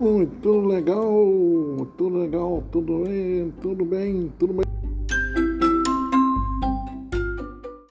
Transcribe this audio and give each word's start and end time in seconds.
Muito 0.00 0.60
legal, 0.60 1.86
tudo 1.98 2.20
legal, 2.20 2.64
tudo 2.72 3.04
bem, 3.04 3.52
tudo 3.60 3.84
bem, 3.84 4.32
tudo 4.38 4.54
bem. 4.54 4.69